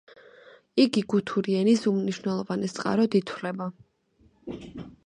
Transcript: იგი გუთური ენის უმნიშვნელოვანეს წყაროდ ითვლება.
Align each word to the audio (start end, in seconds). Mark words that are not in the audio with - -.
იგი 0.83 1.03
გუთური 1.13 1.57
ენის 1.59 1.85
უმნიშვნელოვანეს 1.91 2.77
წყაროდ 2.79 3.21
ითვლება. 3.21 3.71